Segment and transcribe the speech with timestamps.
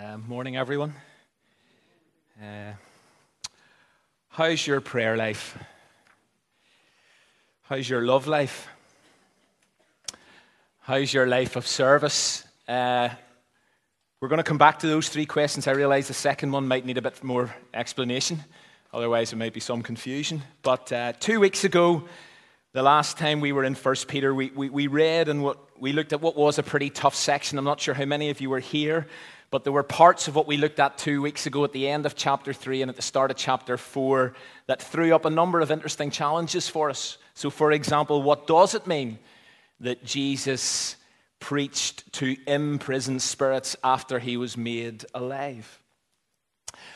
[0.00, 0.94] Uh, morning, everyone.
[2.40, 2.70] Uh,
[4.28, 5.58] how's your prayer life?
[7.62, 8.68] How's your love life?
[10.82, 12.44] How's your life of service?
[12.68, 13.08] Uh,
[14.20, 15.66] we're going to come back to those three questions.
[15.66, 18.44] I realize the second one might need a bit more explanation,
[18.92, 20.44] otherwise, there might be some confusion.
[20.62, 22.04] But uh, two weeks ago,
[22.72, 25.92] the last time we were in 1 Peter, we, we, we read and what, we
[25.92, 27.58] looked at what was a pretty tough section.
[27.58, 29.08] I'm not sure how many of you were here.
[29.50, 32.04] But there were parts of what we looked at two weeks ago at the end
[32.04, 34.34] of chapter 3 and at the start of chapter 4
[34.66, 37.16] that threw up a number of interesting challenges for us.
[37.32, 39.18] So, for example, what does it mean
[39.80, 40.96] that Jesus
[41.40, 45.80] preached to imprisoned spirits after he was made alive?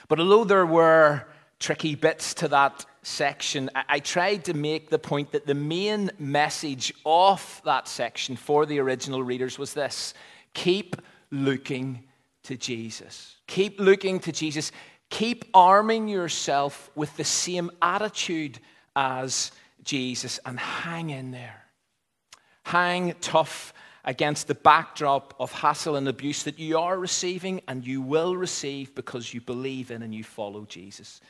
[0.08, 1.26] But although there were
[1.58, 6.92] tricky bits to that section, I, tried to make the point that the main message
[7.06, 10.12] of that section for the original readers was this
[10.54, 10.96] keep
[11.30, 12.04] looking
[12.44, 13.36] to Jesus.
[13.46, 14.72] Keep looking to Jesus.
[15.10, 18.58] Keep arming yourself with the same attitude
[18.96, 21.64] as Jesus and hang in there.
[22.64, 28.00] Hang tough against the backdrop of hassle and abuse that you are receiving and you
[28.00, 31.20] will receive because you believe in and you follow Jesus.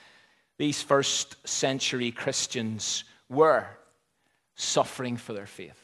[0.58, 3.66] These first century Christians were
[4.54, 5.78] suffering for their faith.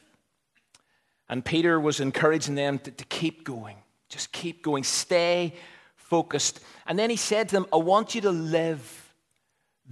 [1.28, 3.76] And Peter was encouraging them to, to keep going
[4.08, 4.84] just keep going.
[4.84, 5.54] Stay
[5.96, 6.60] focused.
[6.86, 9.14] And then he said to them, I want you to live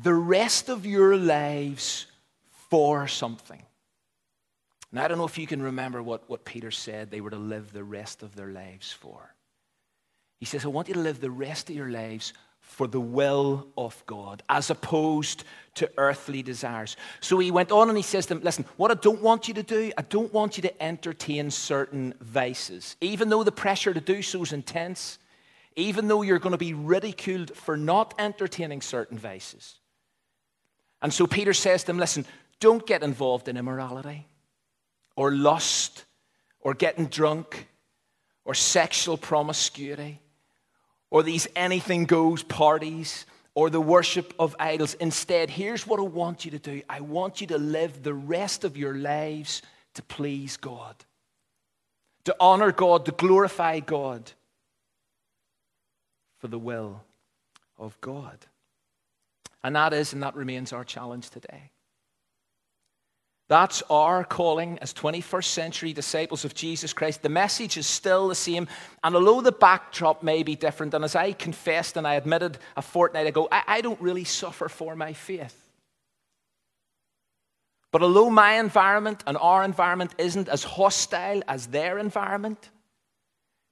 [0.02, 2.06] the rest of your lives
[2.70, 3.62] for something.
[4.90, 7.36] And I don't know if you can remember what, what Peter said they were to
[7.36, 9.34] live the rest of their lives for.
[10.38, 12.32] He says, I want you to live the rest of your lives
[12.66, 15.44] for the will of God, as opposed
[15.76, 16.96] to earthly desires.
[17.20, 19.54] So he went on and he says to them, Listen, what I don't want you
[19.54, 22.96] to do, I don't want you to entertain certain vices.
[23.00, 25.18] Even though the pressure to do so is intense,
[25.76, 29.76] even though you're going to be ridiculed for not entertaining certain vices.
[31.00, 32.26] And so Peter says to them, Listen,
[32.58, 34.26] don't get involved in immorality
[35.14, 36.04] or lust
[36.60, 37.68] or getting drunk
[38.44, 40.20] or sexual promiscuity
[41.10, 44.94] or these anything goes parties or the worship of idols.
[44.94, 48.64] Instead, here's what I want you to do I want you to live the rest
[48.64, 49.62] of your lives
[49.94, 50.94] to please God,
[52.24, 54.30] to honor God, to glorify God
[56.38, 57.02] for the will
[57.78, 58.38] of God.
[59.64, 61.70] And that is and that remains our challenge today.
[63.48, 67.22] That's our calling as 21st century disciples of Jesus Christ.
[67.22, 68.66] The message is still the same.
[69.04, 72.82] And although the backdrop may be different, and as I confessed and I admitted a
[72.82, 75.62] fortnight ago, I, I don't really suffer for my faith.
[77.92, 82.70] But although my environment and our environment isn't as hostile as their environment,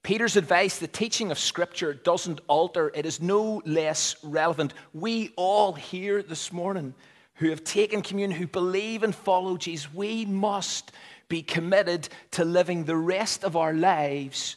[0.03, 2.91] Peter's advice, the teaching of Scripture, doesn't alter.
[2.95, 4.73] It is no less relevant.
[4.93, 6.93] We all here this morning
[7.35, 10.91] who have taken communion, who believe and follow Jesus, we must
[11.27, 14.55] be committed to living the rest of our lives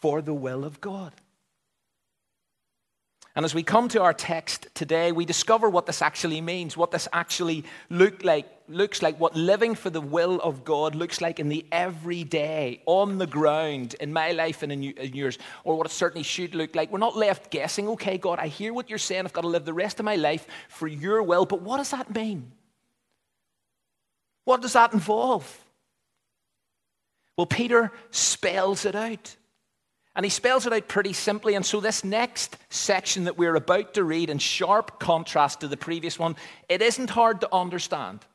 [0.00, 1.12] for the will of God.
[3.36, 6.90] And as we come to our text today, we discover what this actually means, what
[6.90, 11.40] this actually looked like, looks like, what living for the will of God looks like
[11.40, 15.90] in the everyday, on the ground, in my life and in yours, or what it
[15.90, 16.90] certainly should look like.
[16.90, 19.24] We're not left guessing, okay, God, I hear what you're saying.
[19.24, 21.90] I've got to live the rest of my life for your will, but what does
[21.90, 22.52] that mean?
[24.44, 25.64] What does that involve?
[27.36, 29.36] Well, Peter spells it out.
[30.16, 31.54] And he spells it out pretty simply.
[31.54, 35.76] And so, this next section that we're about to read, in sharp contrast to the
[35.76, 36.36] previous one,
[36.68, 38.26] it isn't hard to understand.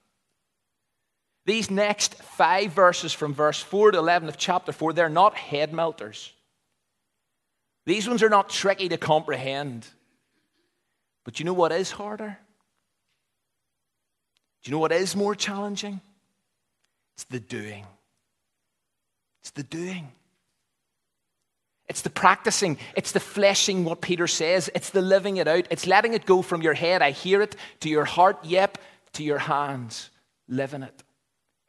[1.46, 5.74] These next five verses from verse 4 to 11 of chapter 4, they're not head
[5.74, 6.32] melters.
[7.86, 9.86] These ones are not tricky to comprehend.
[11.24, 12.38] But you know what is harder?
[14.64, 16.02] Do you know what is more challenging?
[17.14, 17.86] It's the doing.
[19.42, 20.12] It's the doing.
[21.88, 25.86] It's the practicing, it's the fleshing what Peter says, it's the living it out, it's
[25.86, 28.80] letting it go from your head, I hear it, to your heart, yep,
[29.14, 30.10] to your hands,
[30.48, 31.05] living it.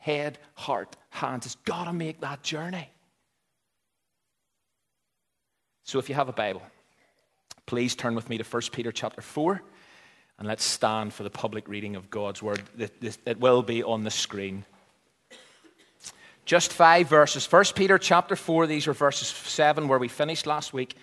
[0.06, 1.46] Head, heart, hands.
[1.46, 2.88] It's got to make that journey.
[5.82, 6.62] So if you have a Bible,
[7.66, 9.60] please turn with me to 1 Peter chapter 4
[10.38, 12.62] and let's stand for the public reading of God's word.
[12.78, 14.64] It will be on the screen.
[16.44, 17.50] Just five verses.
[17.50, 20.94] 1 Peter chapter 4, these are verses 7 where we finished last week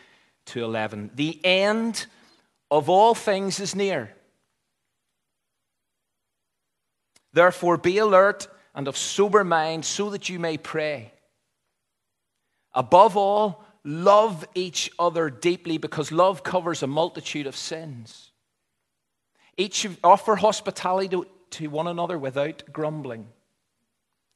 [0.46, 1.12] to 11.
[1.16, 2.06] The end
[2.72, 4.16] of all things is near.
[7.34, 11.12] Therefore, be alert and of sober mind so that you may pray.
[12.74, 18.32] Above all, love each other deeply because love covers a multitude of sins.
[19.58, 23.28] Each of, offer hospitality to, to one another without grumbling.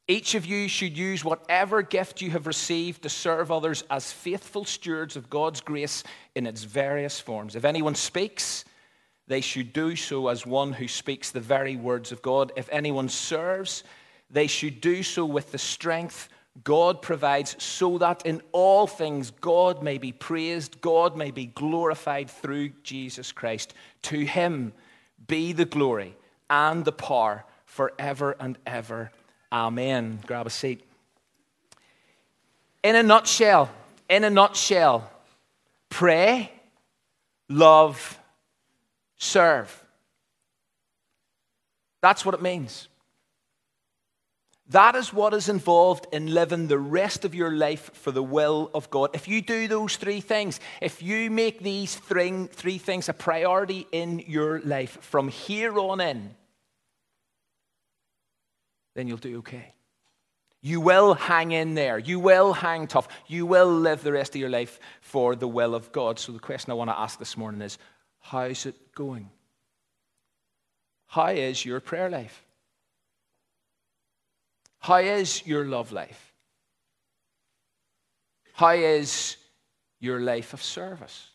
[0.08, 4.64] Each of you should use whatever gift you have received to serve others as faithful
[4.64, 6.04] stewards of God's grace
[6.34, 7.56] in its various forms.
[7.56, 8.64] If anyone speaks,
[9.28, 12.54] they should do so as one who speaks the very words of God.
[12.56, 13.84] If anyone serves,
[14.30, 16.30] they should do so with the strength
[16.64, 22.30] God provides, so that in all things God may be praised, God may be glorified
[22.30, 23.74] through Jesus Christ.
[24.04, 24.74] To him
[25.28, 26.16] be the glory
[26.50, 29.12] and the power forever and ever.
[29.52, 30.20] Amen.
[30.26, 30.84] Grab a seat.
[32.84, 33.70] In a nutshell,
[34.10, 35.10] in a nutshell,
[35.90, 36.52] pray,
[37.50, 38.20] love,
[39.18, 39.84] serve.
[42.02, 42.88] That's what it means.
[44.70, 48.70] That is what is involved in living the rest of your life for the will
[48.74, 49.12] of God.
[49.14, 54.20] If you do those three things, if you make these three, things a priority in
[54.28, 56.36] your life from here on in,
[58.96, 59.74] then you'll do okay.
[60.62, 61.98] You will hang in there.
[61.98, 63.08] You will hang tough.
[63.28, 66.20] You will live the rest of your life for the will of God.
[66.20, 67.78] So, the question I want to ask this morning is
[68.20, 69.30] how's it going?
[71.06, 72.47] How is your prayer life?
[74.80, 76.34] How is your love life?
[78.54, 79.38] How is
[80.00, 81.30] your life of service?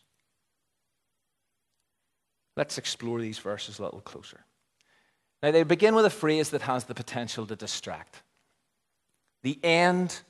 [2.55, 4.41] Let's explore these verses a little closer.
[5.41, 8.21] Now, they begin with a phrase that has the potential to distract.
[9.41, 10.21] The end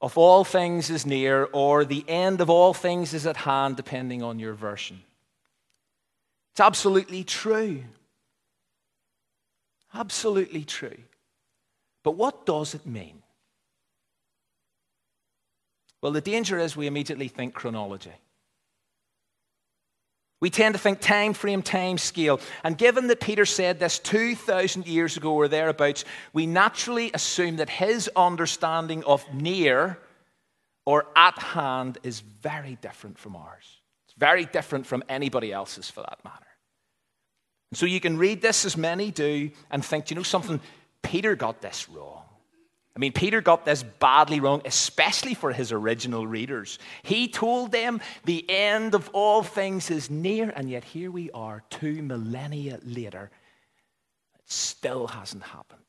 [0.00, 4.22] of all things is near, or the end of all things is at hand, depending
[4.22, 5.02] on your version.
[6.52, 7.84] It's absolutely true.
[9.94, 10.98] Absolutely true.
[12.02, 13.22] But what does it mean?
[16.02, 18.12] Well, the danger is we immediately think chronology.
[20.40, 22.40] We tend to think time frame, time scale.
[22.64, 27.70] And given that Peter said this 2,000 years ago or thereabouts, we naturally assume that
[27.70, 29.98] his understanding of near
[30.84, 33.80] or at hand is very different from ours.
[34.08, 36.46] It's very different from anybody else's for that matter.
[37.70, 40.58] And so you can read this, as many do, and think, you know something?
[41.02, 42.22] Peter got this wrong.
[42.94, 46.78] I mean, Peter got this badly wrong, especially for his original readers.
[47.02, 51.62] He told them the end of all things is near, and yet here we are,
[51.70, 53.30] two millennia later.
[54.34, 55.80] It still hasn't happened.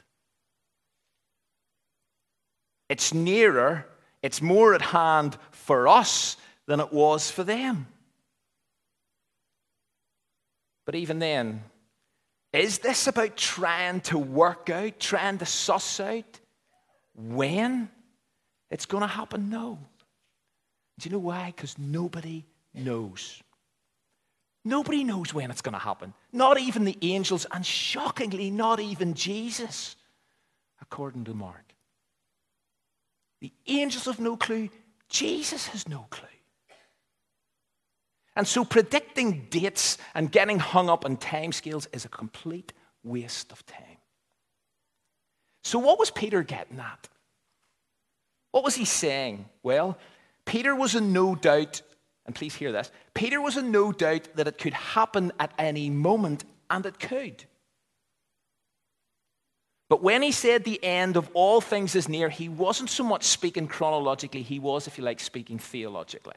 [2.87, 3.85] It's nearer,
[4.21, 6.37] it's more at hand for us
[6.67, 7.87] than it was for them.
[10.85, 11.63] But even then,
[12.53, 16.39] is this about trying to work out, trying to suss out
[17.15, 17.89] when
[18.69, 19.49] it's going to happen?
[19.49, 19.79] No.
[20.99, 21.47] Do you know why?
[21.55, 23.41] Because nobody knows.
[24.63, 26.13] Nobody knows when it's going to happen.
[26.31, 29.95] Not even the angels, and shockingly, not even Jesus,
[30.79, 31.73] according to Mark.
[33.41, 34.69] The angels have no clue.
[35.09, 36.27] Jesus has no clue.
[38.35, 43.65] And so predicting dates and getting hung up on timescales is a complete waste of
[43.65, 43.97] time.
[45.63, 47.07] So, what was Peter getting at?
[48.51, 49.45] What was he saying?
[49.61, 49.97] Well,
[50.45, 51.81] Peter was in no doubt,
[52.25, 55.89] and please hear this Peter was in no doubt that it could happen at any
[55.89, 57.45] moment, and it could.
[59.89, 63.25] But when he said the end of all things is near, he wasn't so much
[63.25, 66.33] speaking chronologically, he was, if you like, speaking theologically.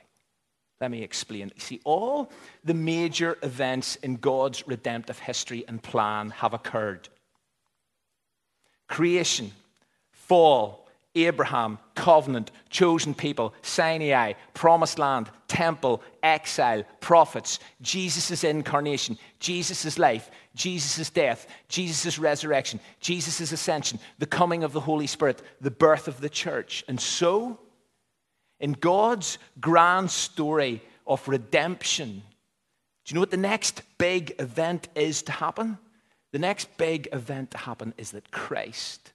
[0.81, 1.51] Let me explain.
[1.55, 2.31] You see, all
[2.65, 7.09] the major events in God's redemptive history and plan have occurred
[8.89, 9.51] creation,
[10.13, 20.31] fall, Abraham, covenant, chosen people, Sinai, promised land, temple, exile, prophets, Jesus' incarnation, Jesus' life,
[20.55, 26.21] Jesus' death, Jesus' resurrection, Jesus' ascension, the coming of the Holy Spirit, the birth of
[26.21, 26.85] the church.
[26.87, 27.59] And so,
[28.61, 32.23] in God's grand story of redemption,
[33.05, 35.79] do you know what the next big event is to happen?
[36.33, 39.13] The next big event to happen is that Christ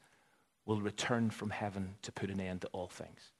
[0.65, 3.31] will return from heaven to put an end to all things.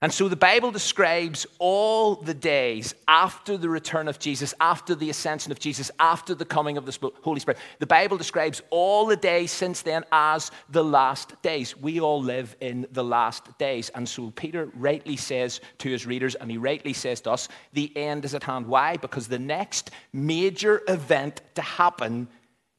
[0.00, 5.10] And so the Bible describes all the days after the return of Jesus, after the
[5.10, 7.58] ascension of Jesus, after the coming of the Holy Spirit.
[7.80, 11.76] The Bible describes all the days since then as the last days.
[11.76, 13.88] We all live in the last days.
[13.88, 17.92] And so Peter rightly says to his readers, and he rightly says to us, the
[17.96, 18.68] end is at hand.
[18.68, 18.98] Why?
[18.98, 22.28] Because the next major event to happen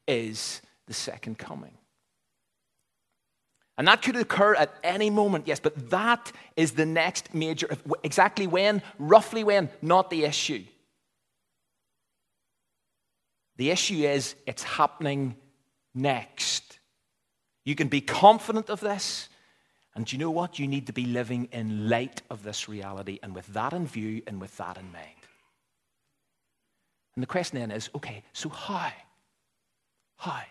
[0.08, 1.79] is the second coming.
[3.80, 7.70] And that could occur at any moment, yes, but that is the next major.
[8.04, 10.66] Exactly when, roughly when, not the issue.
[13.56, 15.38] The issue is it's happening
[15.96, 16.78] next.
[17.64, 19.30] You can be confident of this.
[19.96, 20.60] And you know what?
[20.60, 24.22] You need to be living in light of this reality and with that in view
[24.28, 25.24] and with that in mind.
[27.16, 28.92] And the question then is okay, so how?
[30.18, 30.44] How?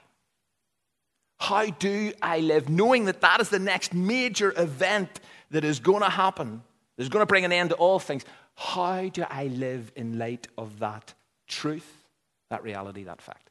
[1.39, 6.03] How do I live knowing that that is the next major event that is going
[6.03, 6.63] to happen,
[6.97, 8.25] that is going to bring an end to all things?
[8.55, 11.15] How do I live in light of that
[11.47, 11.89] truth,
[12.51, 13.51] that reality, that fact?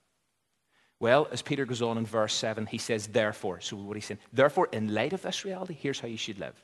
[1.00, 3.62] Well, as Peter goes on in verse 7, he says, therefore.
[3.62, 6.62] So, what he's saying, therefore, in light of this reality, here's how you should live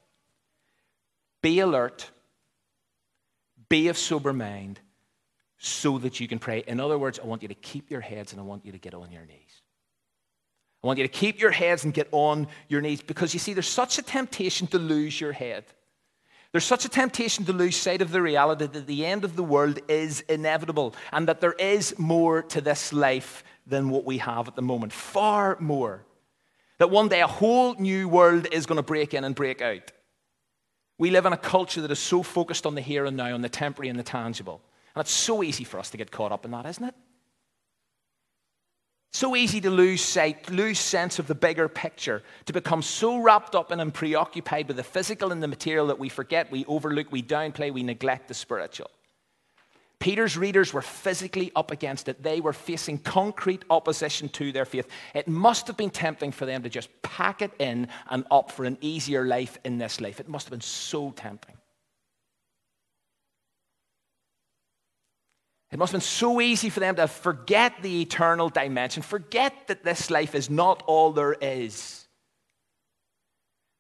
[1.41, 2.09] be alert,
[3.69, 4.79] be of sober mind,
[5.57, 6.63] so that you can pray.
[6.67, 8.77] In other words, I want you to keep your heads and I want you to
[8.77, 9.62] get on your knees.
[10.83, 13.53] I want you to keep your heads and get on your knees because you see,
[13.53, 15.63] there's such a temptation to lose your head.
[16.51, 19.43] There's such a temptation to lose sight of the reality that the end of the
[19.43, 24.47] world is inevitable and that there is more to this life than what we have
[24.47, 24.93] at the moment.
[24.93, 26.05] Far more.
[26.79, 29.91] That one day a whole new world is going to break in and break out.
[30.99, 33.41] We live in a culture that is so focused on the here and now, on
[33.41, 34.61] the temporary and the tangible.
[34.95, 36.95] And it's so easy for us to get caught up in that, isn't it?
[39.13, 43.53] So easy to lose sight, lose sense of the bigger picture, to become so wrapped
[43.53, 47.11] up in and preoccupied with the physical and the material that we forget, we overlook,
[47.11, 48.89] we downplay, we neglect the spiritual.
[49.99, 52.23] Peter's readers were physically up against it.
[52.23, 54.87] They were facing concrete opposition to their faith.
[55.13, 58.65] It must have been tempting for them to just pack it in and opt for
[58.65, 60.19] an easier life in this life.
[60.19, 61.55] It must have been so tempting.
[65.73, 69.83] It must have been so easy for them to forget the eternal dimension, forget that
[69.83, 72.07] this life is not all there is.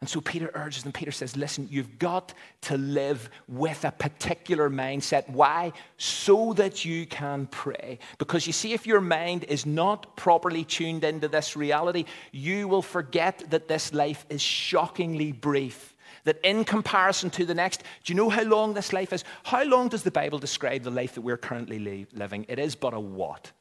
[0.01, 4.71] And so Peter urges them, Peter says, Listen, you've got to live with a particular
[4.71, 5.29] mindset.
[5.29, 5.71] Why?
[5.97, 7.99] So that you can pray.
[8.17, 12.81] Because you see, if your mind is not properly tuned into this reality, you will
[12.81, 15.92] forget that this life is shockingly brief
[16.23, 19.23] that in comparison to the next, do you know how long this life is?
[19.43, 22.45] How long does the Bible describe the life that we're currently living?
[22.47, 23.51] It is but a what?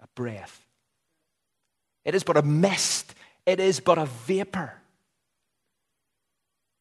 [0.00, 0.64] A breath.
[2.04, 3.14] It is but a mist.
[3.44, 4.74] It is but a vapor.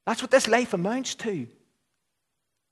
[0.05, 1.47] That's what this life amounts to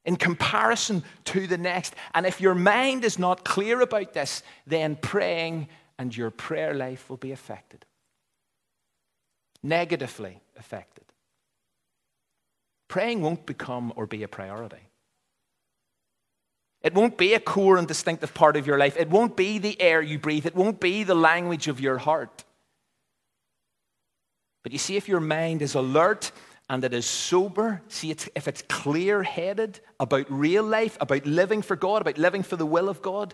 [0.05, 1.96] in comparison to the next.
[2.13, 7.10] And if your mind is not clear about this, then praying and your prayer life
[7.10, 7.86] will be affected
[9.63, 11.05] negatively affected.
[12.89, 14.89] Praying won't become or be a priority.
[16.84, 18.98] It won't be a core and distinctive part of your life.
[18.98, 20.46] It won't be the air you breathe.
[20.46, 22.43] It won't be the language of your heart.
[24.63, 26.32] But you see, if your mind is alert
[26.70, 31.62] and it is sober, see, it's, if it's clear headed about real life, about living
[31.62, 33.34] for God, about living for the will of God,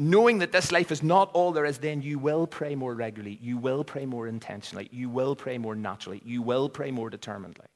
[0.00, 3.38] knowing that this life is not all there is, then you will pray more regularly.
[3.42, 4.88] You will pray more intentionally.
[4.90, 6.22] You will pray more naturally.
[6.24, 7.66] You will pray more determinedly.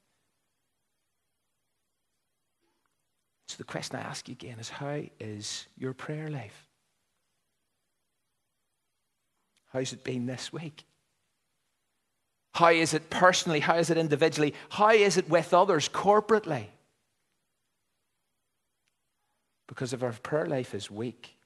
[3.48, 6.66] So the question I ask you again is how is your prayer life?
[9.70, 10.84] How's it been this week?
[12.54, 13.60] How is it personally?
[13.60, 14.54] How is it individually?
[14.70, 16.68] How is it with others corporately?
[19.68, 21.36] Because if our prayer life is weak,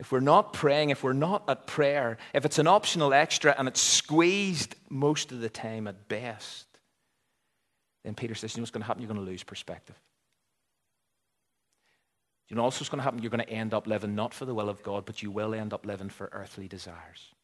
[0.00, 3.68] if we're not praying, if we're not at prayer, if it's an optional extra and
[3.68, 6.66] it's squeezed most of the time at best,
[8.02, 9.02] then Peter says, you know what's going to happen?
[9.02, 9.94] You're going to lose perspective.
[12.48, 13.20] You know also what's going to happen?
[13.20, 15.54] You're going to end up living not for the will of God, but you will
[15.54, 17.34] end up living for earthly desires.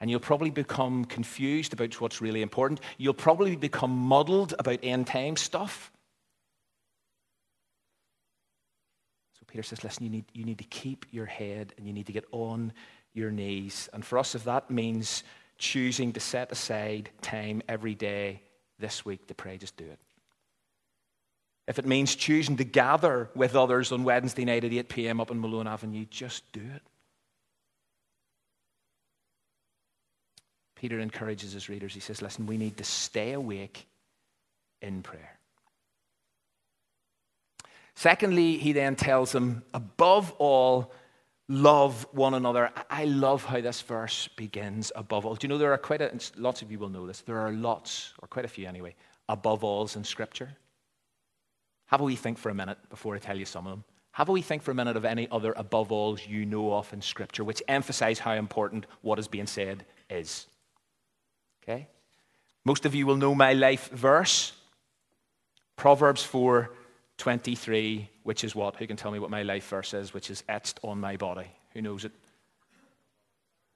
[0.00, 2.80] And you'll probably become confused about what's really important.
[2.98, 5.90] You'll probably become muddled about end time stuff.
[9.54, 12.12] Peter says, listen, you need, you need to keep your head and you need to
[12.12, 12.72] get on
[13.12, 13.88] your knees.
[13.92, 15.22] And for us, if that means
[15.58, 18.42] choosing to set aside time every day
[18.80, 20.00] this week to pray, just do it.
[21.68, 25.20] If it means choosing to gather with others on Wednesday night at 8 p.m.
[25.20, 26.82] up in Malone Avenue, just do it.
[30.74, 31.94] Peter encourages his readers.
[31.94, 33.86] He says, Listen, we need to stay awake
[34.82, 35.38] in prayer.
[37.96, 40.92] Secondly, he then tells them, above all,
[41.48, 42.70] love one another.
[42.90, 45.34] I love how this verse begins above all.
[45.34, 47.52] Do you know there are quite a, lots of you will know this, there are
[47.52, 48.94] lots, or quite a few anyway,
[49.28, 50.50] above alls in Scripture.
[51.86, 53.84] Have a wee think for a minute before I tell you some of them.
[54.12, 56.92] Have a wee think for a minute of any other above alls you know of
[56.92, 60.46] in Scripture which emphasize how important what is being said is.
[61.62, 61.88] Okay?
[62.64, 64.52] Most of you will know my life verse,
[65.76, 66.70] Proverbs 4
[67.18, 68.76] 23, which is what?
[68.76, 71.46] Who can tell me what my life verse is, which is etched on my body?
[71.72, 72.12] Who knows it?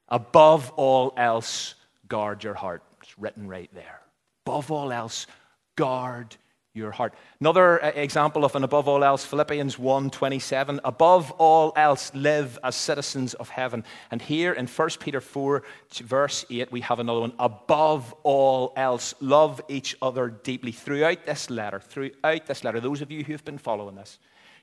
[0.09, 1.75] Above all else,
[2.09, 2.83] guard your heart.
[3.03, 4.01] It's written right there.
[4.47, 5.27] Above all else,
[5.77, 6.37] guard
[6.75, 7.15] your heart.
[7.41, 12.77] Another uh, example of an above all else, Philippians 1:27, above all else live as
[12.77, 13.85] citizens of heaven.
[14.11, 15.63] And here in 1 Peter 4
[16.03, 20.73] verse 8 we have another one, above all else love each other deeply.
[20.73, 24.19] Throughout this letter, throughout this letter, those of you who have been following this,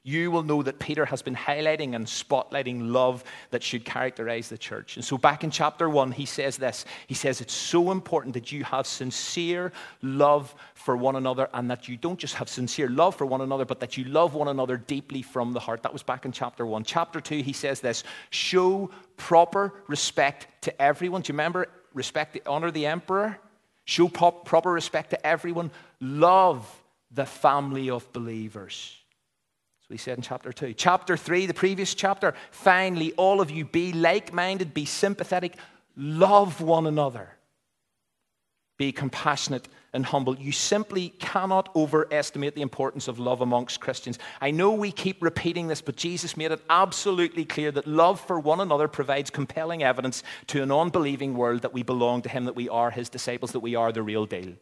[0.07, 4.57] you will know that Peter has been highlighting and spotlighting love that should characterize the
[4.57, 4.97] church.
[4.97, 8.51] And so, back in chapter one, he says this He says, It's so important that
[8.51, 13.15] you have sincere love for one another, and that you don't just have sincere love
[13.15, 15.81] for one another, but that you love one another deeply from the heart.
[15.81, 16.83] That was back in chapter one.
[16.83, 21.23] Chapter two, he says this Show proper respect to everyone.
[21.23, 21.65] Do you remember?
[21.95, 23.39] Respect, the, honor the emperor.
[23.85, 25.71] Show proper respect to everyone.
[25.99, 26.69] Love
[27.11, 28.95] the family of believers.
[29.87, 30.73] So he said in chapter 2.
[30.73, 35.57] Chapter 3, the previous chapter, finally, all of you be like minded, be sympathetic,
[35.95, 37.29] love one another,
[38.79, 40.35] be compassionate and humble.
[40.39, 44.17] You simply cannot overestimate the importance of love amongst Christians.
[44.41, 48.39] I know we keep repeating this, but Jesus made it absolutely clear that love for
[48.39, 52.55] one another provides compelling evidence to an unbelieving world that we belong to Him, that
[52.55, 54.53] we are His disciples, that we are the real deal.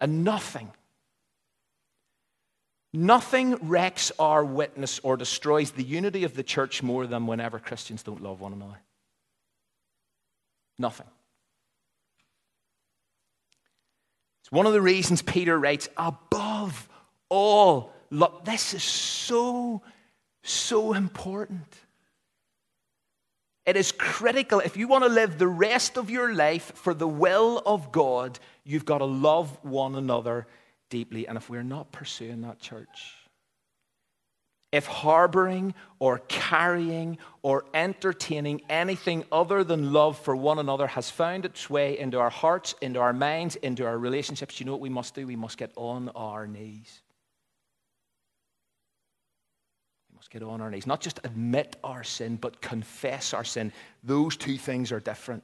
[0.00, 0.70] And nothing
[2.92, 8.02] Nothing wrecks our witness or destroys the unity of the church more than whenever Christians
[8.02, 8.80] don't love one another.
[10.78, 11.06] Nothing.
[14.42, 16.88] It's one of the reasons Peter writes, above
[17.28, 18.44] all, love.
[18.44, 19.82] This is so,
[20.42, 21.72] so important.
[23.66, 24.58] It is critical.
[24.58, 28.40] If you want to live the rest of your life for the will of God,
[28.64, 30.48] you've got to love one another
[30.90, 31.26] deeply.
[31.26, 33.14] And if we're not pursuing that church,
[34.72, 41.44] if harboring or carrying or entertaining anything other than love for one another has found
[41.44, 44.88] its way into our hearts, into our minds, into our relationships, you know what we
[44.88, 45.26] must do?
[45.26, 47.00] We must get on our knees.
[50.08, 50.86] We must get on our knees.
[50.86, 53.72] Not just admit our sin, but confess our sin.
[54.04, 55.42] Those two things are different.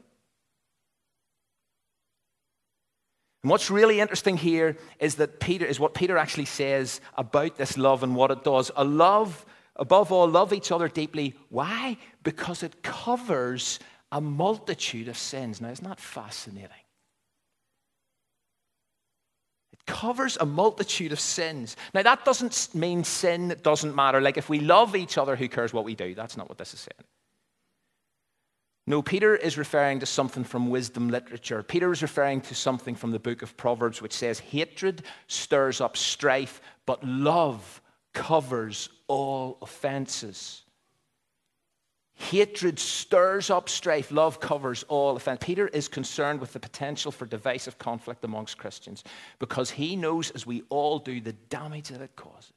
[3.46, 7.78] And what's really interesting here is that Peter is what Peter actually says about this
[7.78, 8.72] love and what it does.
[8.74, 11.36] A love, above all, love each other deeply.
[11.48, 11.96] Why?
[12.24, 13.78] Because it covers
[14.10, 15.60] a multitude of sins.
[15.60, 16.70] Now, isn't that fascinating?
[19.72, 21.76] It covers a multitude of sins.
[21.94, 24.20] Now, that doesn't mean sin doesn't matter.
[24.20, 26.16] Like if we love each other, who cares what we do?
[26.16, 27.06] That's not what this is saying.
[28.88, 31.62] No, Peter is referring to something from wisdom literature.
[31.62, 35.96] Peter is referring to something from the book of Proverbs, which says, Hatred stirs up
[35.96, 37.82] strife, but love
[38.14, 40.62] covers all offenses.
[42.14, 45.40] Hatred stirs up strife, love covers all offense.
[45.42, 49.04] Peter is concerned with the potential for divisive conflict amongst Christians
[49.38, 52.52] because he knows, as we all do, the damage that it causes.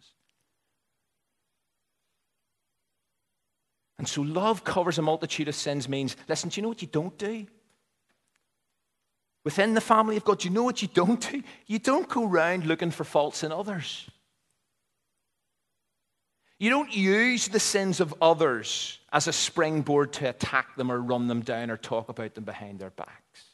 [4.00, 6.88] And so love covers a multitude of sins means, listen, do you know what you
[6.88, 7.46] don't do?
[9.44, 11.44] Within the family of God, do you know what you don't do?
[11.68, 14.10] You don't go around looking for faults in others.
[16.60, 21.28] You don't use the sins of others as a springboard to attack them or run
[21.28, 23.49] them down or talk about them behind their backs.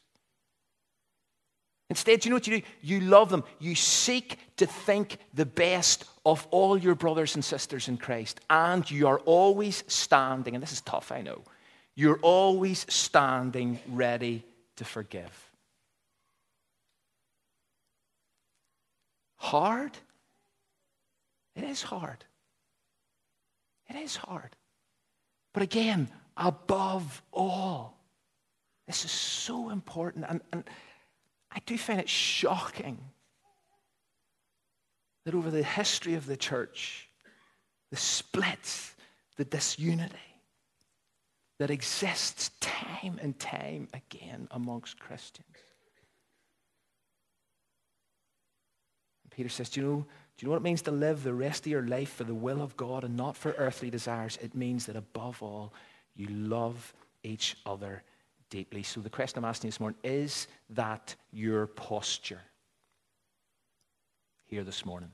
[1.89, 2.67] Instead, you know what you do?
[2.81, 3.43] You love them.
[3.59, 8.39] You seek to think the best of all your brothers and sisters in Christ.
[8.49, 11.43] And you are always standing, and this is tough, I know.
[11.95, 14.43] You're always standing ready
[14.77, 15.51] to forgive.
[19.37, 19.91] Hard?
[21.55, 22.25] It is hard.
[23.89, 24.55] It is hard.
[25.53, 27.95] But again, above all,
[28.87, 30.25] this is so important.
[30.27, 30.63] And, and
[31.55, 32.97] I do find it shocking
[35.23, 37.09] that over the history of the church,
[37.91, 38.93] the splits,
[39.37, 40.15] the disunity
[41.59, 45.47] that exists time and time again amongst Christians.
[49.23, 50.05] And Peter says, do you, know, do
[50.39, 52.61] you know what it means to live the rest of your life for the will
[52.61, 54.37] of God and not for earthly desires?
[54.41, 55.73] It means that above all,
[56.15, 58.03] you love each other
[58.49, 58.83] deeply.
[58.83, 62.41] So the question I'm asking this morning is that your posture
[64.45, 65.11] here this morning?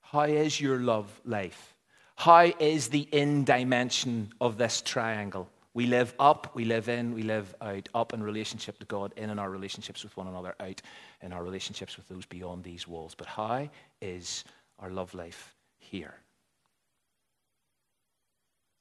[0.00, 1.74] How is your love life?
[2.16, 5.48] How is the in dimension of this triangle?
[5.72, 7.88] We live up, we live in, we live out.
[7.94, 10.80] Up in relationship to God, in in our relationships with one another, out
[11.20, 13.16] in our relationships with those beyond these walls.
[13.16, 13.68] But how
[14.00, 14.44] is
[14.78, 16.14] our love life here?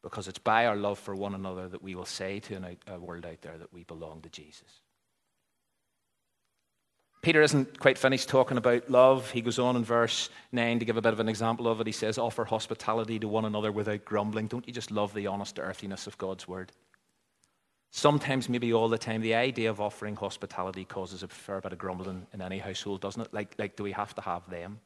[0.04, 3.26] Because it's by our love for one another that we will say to a world
[3.26, 4.82] out there that we belong to Jesus.
[7.24, 9.32] Peter isn't quite finished talking about love.
[9.32, 11.88] He goes on in verse 9 to give a bit of an example of it.
[11.88, 14.48] He says, Offer hospitality to one another without grumbling.
[14.48, 16.74] Don't you just love the honest earthiness of God's word?
[17.92, 21.78] Sometimes, maybe all the time, the idea of offering hospitality causes a fair bit of
[21.78, 23.34] grumbling in any household, doesn't it?
[23.34, 24.82] Like, like do we have to have them?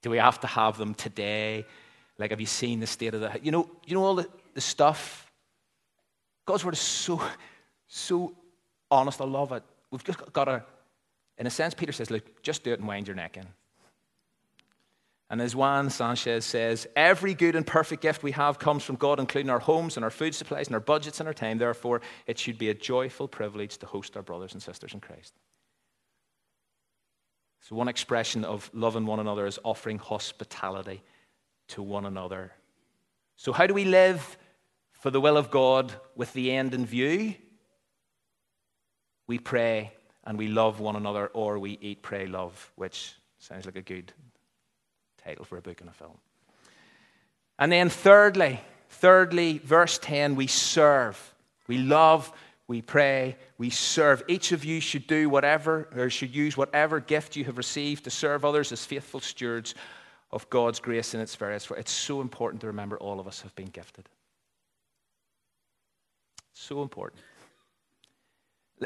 [0.00, 1.66] Do we have to have them today?
[2.18, 4.60] Like, have you seen the state of the You know, you know all the, the
[4.60, 5.30] stuff?
[6.46, 7.20] God's word is so,
[7.86, 8.34] so
[8.90, 9.20] honest.
[9.20, 9.62] I love it.
[9.90, 10.62] We've just got to,
[11.38, 13.46] in a sense, Peter says, look, just do it and wind your neck in.
[15.28, 19.18] And as Juan Sanchez says, every good and perfect gift we have comes from God,
[19.18, 21.58] including our homes and our food supplies and our budgets and our time.
[21.58, 25.34] Therefore, it should be a joyful privilege to host our brothers and sisters in Christ.
[27.62, 31.02] So, one expression of loving one another is offering hospitality
[31.68, 32.52] to one another.
[33.36, 34.36] So, how do we live
[34.92, 37.34] for the will of God with the end in view?
[39.26, 39.92] we pray
[40.24, 44.12] and we love one another, or we eat, pray, love, which sounds like a good
[45.22, 46.18] title for a book and a film.
[47.58, 51.34] And then, thirdly, thirdly, verse 10, we serve.
[51.68, 52.32] We love,
[52.66, 54.24] we pray, we serve.
[54.26, 58.10] Each of you should do whatever, or should use whatever gift you have received to
[58.10, 59.76] serve others as faithful stewards
[60.30, 61.80] of God's grace in its various forms.
[61.80, 64.08] It's so important to remember all of us have been gifted.
[66.52, 67.22] So important.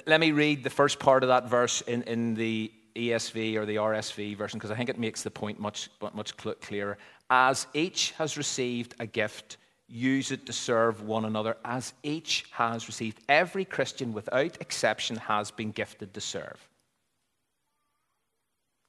[0.07, 3.77] Let me read the first part of that verse in, in the ESV or the
[3.77, 6.99] RSV version because I think it makes the point much, much clearer.
[7.29, 9.57] As each has received a gift,
[9.89, 13.21] use it to serve one another as each has received.
[13.29, 16.70] Every Christian, without exception, has been gifted to serve.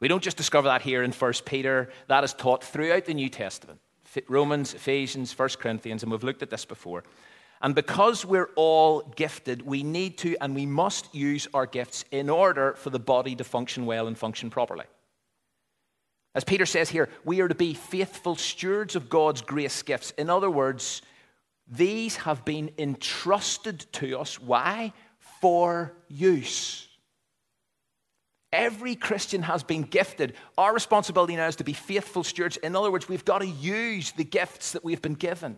[0.02, 3.30] We don't just discover that here in 1 Peter, that is taught throughout the New
[3.30, 3.80] Testament
[4.28, 7.06] Romans, Ephesians, 1 Corinthians, and we've looked at this before.
[7.62, 12.30] And because we're all gifted, we need to and we must use our gifts in
[12.30, 14.84] order for the body to function well and function properly.
[16.34, 20.12] As Peter says here, we are to be faithful stewards of God's grace gifts.
[20.18, 21.02] In other words,
[21.70, 24.42] these have been entrusted to us.
[24.42, 24.92] Why?
[25.40, 26.88] For use.
[28.54, 30.34] Every Christian has been gifted.
[30.58, 32.58] Our responsibility now is to be faithful stewards.
[32.58, 35.56] In other words, we've got to use the gifts that we've been given.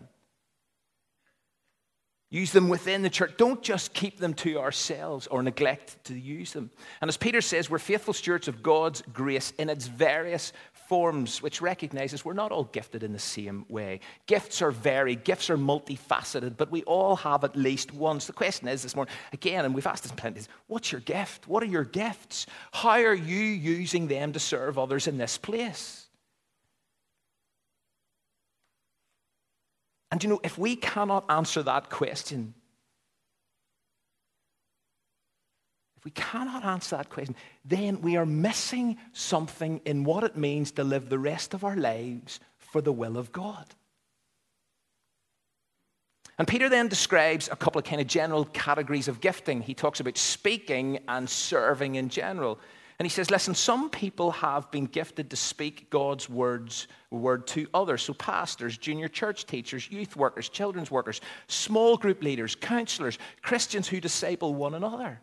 [2.30, 3.34] Use them within the church.
[3.36, 6.70] Don't just keep them to ourselves or neglect to use them.
[7.00, 10.52] And as Peter says, we're faithful stewards of God's grace in its various
[10.88, 14.00] forms, which recognizes we're not all gifted in the same way.
[14.26, 18.18] Gifts are varied, gifts are multifaceted, but we all have at least one.
[18.18, 21.02] So the question is this morning, again, and we've asked this plenty, is what's your
[21.02, 21.46] gift?
[21.46, 22.46] What are your gifts?
[22.72, 26.03] How are you using them to serve others in this place?
[30.14, 32.54] And you know, if we cannot answer that question,
[35.96, 40.70] if we cannot answer that question, then we are missing something in what it means
[40.70, 43.66] to live the rest of our lives for the will of God.
[46.38, 49.62] And Peter then describes a couple of kind of general categories of gifting.
[49.62, 52.60] He talks about speaking and serving in general.
[52.98, 57.66] And he says, listen, some people have been gifted to speak God's words, word to
[57.74, 58.02] others.
[58.02, 64.00] So, pastors, junior church teachers, youth workers, children's workers, small group leaders, counselors, Christians who
[64.00, 65.20] disciple one another.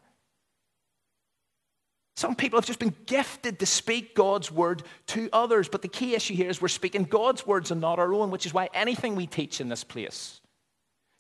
[2.18, 5.70] Some people have just been gifted to speak God's word to others.
[5.70, 8.46] But the key issue here is we're speaking God's words and not our own, which
[8.46, 10.42] is why anything we teach in this place,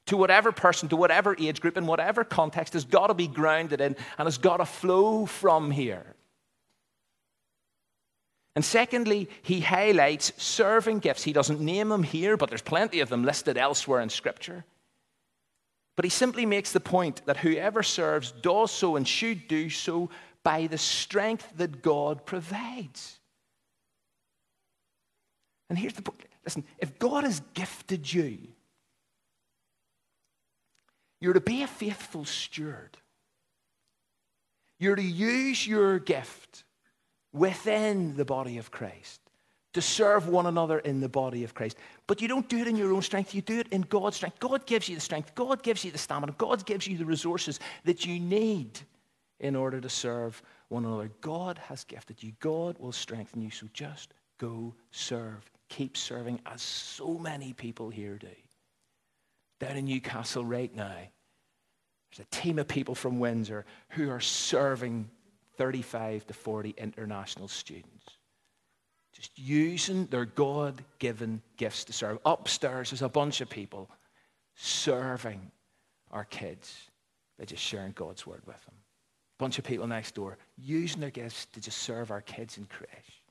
[0.07, 3.79] to whatever person, to whatever age group, in whatever context, has got to be grounded
[3.79, 6.13] in and has got to flow from here.
[8.55, 11.23] And secondly, he highlights serving gifts.
[11.23, 14.65] He doesn't name them here, but there's plenty of them listed elsewhere in Scripture.
[15.95, 20.09] But he simply makes the point that whoever serves does so and should do so
[20.43, 23.19] by the strength that God provides.
[25.69, 28.37] And here's the point listen, if God has gifted you,
[31.21, 32.97] you're to be a faithful steward.
[34.79, 36.63] You're to use your gift
[37.33, 39.21] within the body of Christ,
[39.73, 41.77] to serve one another in the body of Christ.
[42.07, 44.39] But you don't do it in your own strength, you do it in God's strength.
[44.39, 47.59] God gives you the strength, God gives you the stamina, God gives you the resources
[47.85, 48.79] that you need
[49.39, 51.11] in order to serve one another.
[51.21, 53.49] God has gifted you, God will strengthen you.
[53.49, 55.51] So just Go serve.
[55.69, 58.27] Keep serving, as so many people here do.
[59.59, 60.95] Down in Newcastle right now,
[62.09, 65.07] there's a team of people from Windsor who are serving
[65.61, 68.17] 35 to 40 international students.
[69.13, 72.17] Just using their God given gifts to serve.
[72.25, 73.87] Upstairs, there's a bunch of people
[74.55, 75.51] serving
[76.09, 76.89] our kids
[77.37, 78.73] by just sharing God's word with them.
[78.73, 82.65] A bunch of people next door using their gifts to just serve our kids in
[82.65, 83.21] creche.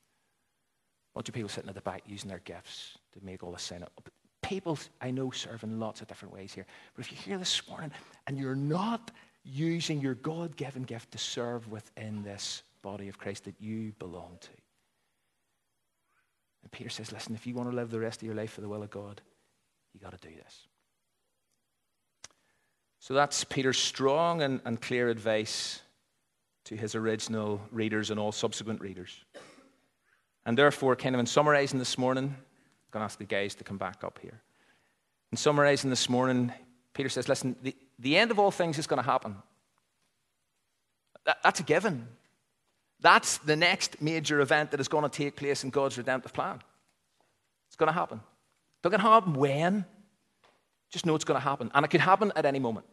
[1.12, 3.58] A bunch of people sitting at the back using their gifts to make all the
[3.58, 4.08] sign up.
[4.40, 6.66] People I know serve in lots of different ways here.
[6.94, 7.90] But if you're here this morning
[8.28, 9.10] and you're not
[9.44, 14.38] using your God given gift to serve within this body of Christ that you belong
[14.40, 14.48] to.
[16.62, 18.60] And Peter says, listen, if you want to live the rest of your life for
[18.60, 19.20] the will of God,
[19.94, 20.68] you got to do this.
[22.98, 25.80] So that's Peter's strong and, and clear advice
[26.64, 29.24] to his original readers and all subsequent readers.
[30.44, 33.64] And therefore, kind of in summarizing this morning, I'm going to ask the guys to
[33.64, 34.42] come back up here.
[35.32, 36.52] In summarizing this morning,
[36.92, 39.36] Peter says, listen, the, the end of all things is going to happen.
[41.26, 42.08] That, that's a given.
[43.00, 46.60] That's the next major event that is going to take place in God's redemptive plan.
[47.68, 48.20] It's going to happen.
[48.82, 49.84] Going to happen when?
[50.90, 51.70] Just know it's going to happen.
[51.74, 52.86] And it could happen at any moment.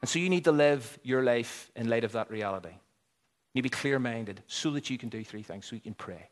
[0.00, 2.70] And so you need to live your life in light of that reality.
[2.70, 2.74] You
[3.54, 5.94] need to be clear minded so that you can do three things so you can
[5.94, 6.30] pray.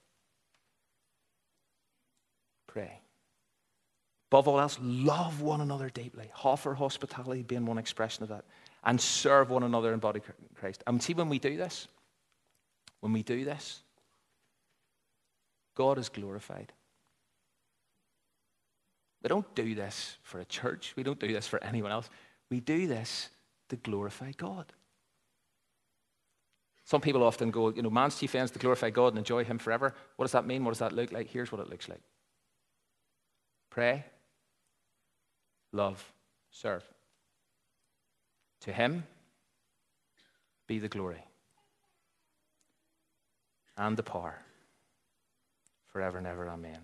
[2.66, 3.00] Pray.
[4.30, 6.30] Above all else, love one another deeply.
[6.44, 8.44] Offer hospitality being one expression of that.
[8.84, 10.20] And serve one another in body
[10.54, 10.82] Christ.
[10.86, 11.88] And see, when we do this,
[13.00, 13.80] when we do this,
[15.74, 16.72] God is glorified.
[19.22, 20.92] We don't do this for a church.
[20.96, 22.10] We don't do this for anyone else.
[22.50, 23.30] We do this
[23.70, 24.72] to glorify God.
[26.84, 29.58] Some people often go, you know, man's chief ends to glorify God and enjoy Him
[29.58, 29.94] forever.
[30.16, 30.64] What does that mean?
[30.64, 31.28] What does that look like?
[31.28, 32.00] Here's what it looks like
[33.70, 34.04] pray,
[35.72, 36.12] love,
[36.50, 36.84] serve.
[38.60, 39.04] To Him
[40.66, 41.24] be the glory
[43.76, 44.38] and the power
[45.92, 46.48] forever and ever.
[46.48, 46.80] Amen.